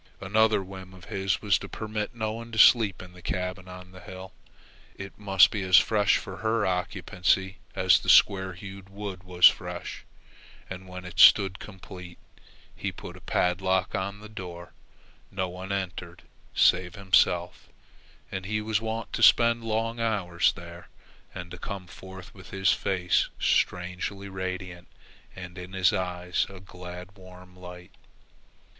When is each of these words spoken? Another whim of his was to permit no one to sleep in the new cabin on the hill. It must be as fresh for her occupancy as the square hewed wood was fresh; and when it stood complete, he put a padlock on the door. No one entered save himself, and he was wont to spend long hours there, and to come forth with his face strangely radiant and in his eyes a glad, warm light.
Another 0.19 0.63
whim 0.63 0.95
of 0.95 1.05
his 1.13 1.43
was 1.43 1.59
to 1.59 1.69
permit 1.69 2.15
no 2.15 2.31
one 2.33 2.51
to 2.53 2.57
sleep 2.57 3.03
in 3.03 3.11
the 3.11 3.17
new 3.17 3.21
cabin 3.21 3.67
on 3.67 3.91
the 3.91 3.99
hill. 3.99 4.33
It 4.95 5.15
must 5.19 5.51
be 5.51 5.61
as 5.61 5.77
fresh 5.77 6.17
for 6.17 6.37
her 6.37 6.65
occupancy 6.65 7.57
as 7.75 7.99
the 7.99 8.09
square 8.09 8.53
hewed 8.53 8.89
wood 8.89 9.21
was 9.23 9.45
fresh; 9.45 10.03
and 10.67 10.87
when 10.87 11.05
it 11.05 11.19
stood 11.19 11.59
complete, 11.59 12.17
he 12.75 12.91
put 12.91 13.15
a 13.15 13.21
padlock 13.21 13.93
on 13.93 14.21
the 14.21 14.27
door. 14.27 14.73
No 15.29 15.47
one 15.49 15.71
entered 15.71 16.23
save 16.55 16.95
himself, 16.95 17.69
and 18.31 18.47
he 18.47 18.59
was 18.59 18.81
wont 18.81 19.13
to 19.13 19.21
spend 19.21 19.63
long 19.63 19.99
hours 19.99 20.51
there, 20.53 20.87
and 21.35 21.51
to 21.51 21.59
come 21.59 21.85
forth 21.85 22.33
with 22.33 22.49
his 22.49 22.71
face 22.71 23.29
strangely 23.39 24.29
radiant 24.29 24.87
and 25.35 25.59
in 25.59 25.73
his 25.73 25.93
eyes 25.93 26.47
a 26.49 26.59
glad, 26.59 27.11
warm 27.15 27.55
light. 27.55 27.91